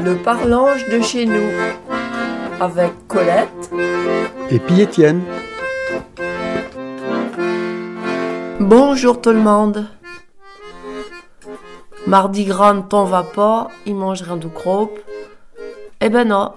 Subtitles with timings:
[0.00, 1.50] Le parlange de chez nous
[2.60, 3.70] avec Colette
[4.50, 5.22] Et puis Étienne.
[8.60, 9.86] Bonjour tout le monde.
[12.06, 14.98] Mardi gras ne t'en va pas, il mange rien de crope.
[16.00, 16.52] Eh ben non,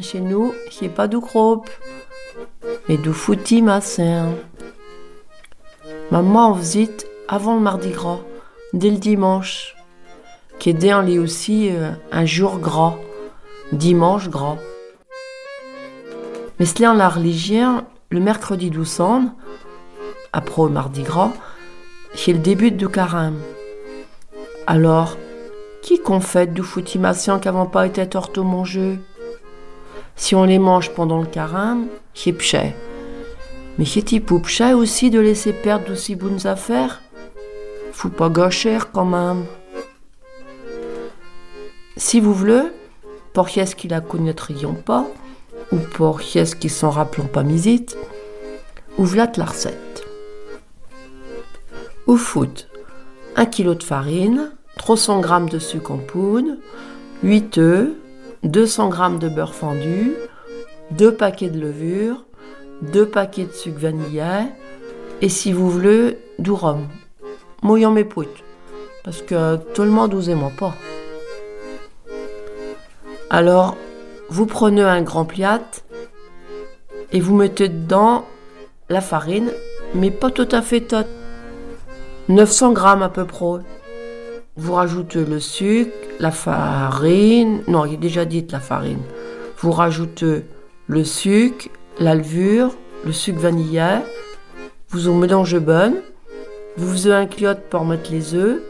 [0.00, 1.70] chez nous, il n'y a pas de crope.
[2.88, 4.30] Mais du fouti massin.
[6.10, 8.20] Maman en visite avant le mardi gras,
[8.72, 9.76] dès le dimanche.
[10.58, 12.96] Qui est aussi euh, un jour gras,
[13.72, 14.56] dimanche gras.
[16.58, 19.00] Mais c'est en la religion, le mercredi 12
[20.32, 21.32] après le mardi gras,
[22.14, 23.38] c'est le début du carême.
[24.66, 25.16] Alors,
[25.82, 28.98] qui qu'on fait du foutimation qui n'avons pas été torto mangeux
[30.16, 32.74] Si on les mange pendant le carême, c'est pché.
[33.78, 34.32] Mais c'est
[34.72, 37.02] aussi de laisser perdre d'aussi bonnes affaires?
[37.92, 39.44] Faut pas gâcher quand même.
[41.98, 42.60] Si vous voulez,
[43.32, 45.06] pour qui qui la connaîtrions pas,
[45.72, 47.96] ou pour qui qui s'en rappelons pas misite,
[48.98, 50.04] ouvre la recette.
[52.06, 52.68] Ou foot
[53.36, 56.56] 1 kg de farine, 300 g de sucre en poudre,
[57.22, 57.88] 8 œufs,
[58.42, 60.12] 200 g de beurre fendu,
[60.90, 62.26] 2 paquets de levure,
[62.82, 64.48] 2 paquets de sucre vanillé,
[65.22, 66.88] et si vous voulez, du rhum.
[67.62, 68.44] Mouillant mes poutes,
[69.02, 70.74] parce que tout le monde vous aime pas.
[73.36, 73.76] Alors,
[74.30, 75.60] vous prenez un grand pliat
[77.12, 78.24] et vous mettez dedans
[78.88, 79.50] la farine,
[79.94, 81.06] mais pas tout à fait toute.
[82.30, 83.60] 900 grammes à peu près.
[84.56, 87.62] Vous rajoutez le sucre, la farine.
[87.68, 89.02] Non, est déjà dit la farine.
[89.58, 90.46] Vous rajoutez
[90.86, 92.70] le sucre, la levure,
[93.04, 93.98] le sucre vanillé.
[94.88, 95.96] Vous en mélangez bonne.
[96.78, 98.62] Vous faisiez un cliotte pour mettre les œufs.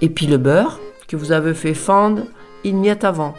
[0.00, 2.22] Et puis le beurre que vous avez fait fondre
[2.64, 3.34] une miette avant.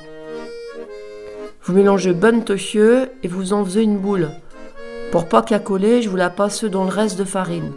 [1.64, 4.30] Vous mélangez bonne tochieux et vous en faisez une boule.
[5.12, 7.72] Pour pas qu'à coller, je vous la passe dans le reste de farine.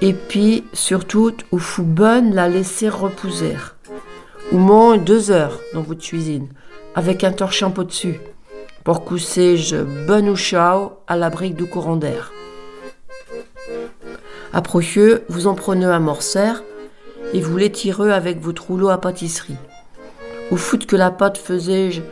[0.00, 3.56] Et puis, surtout, il faut bonne la laisser reposer.
[4.50, 6.48] Au moins deux heures dans votre cuisine,
[6.94, 8.20] avec un torchon dessus,
[8.84, 9.56] pour cousser
[10.06, 12.32] bonne ou chao à la brique du courant d'air.
[14.52, 14.82] Après
[15.28, 16.62] vous en prenez un morceur
[17.32, 19.56] et vous l'étirez avec votre rouleau à pâtisserie.
[20.50, 22.02] Ou fout que la pâte faisait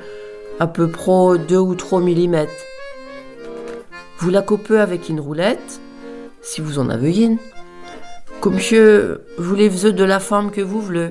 [0.58, 2.46] à peu près 2 ou 3 mm.
[4.18, 5.80] Vous la coupez avec une roulette,
[6.42, 7.38] si vous en avez une.
[8.40, 11.10] Comme que vous les de la forme que vous voulez.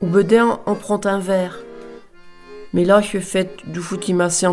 [0.00, 1.58] Ou bedin en prend un verre.
[2.72, 4.46] Mais là, je fais du foutimacé